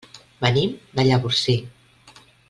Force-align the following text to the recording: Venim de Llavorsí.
Venim 0.45 0.71
de 0.99 1.05
Llavorsí. 1.09 1.55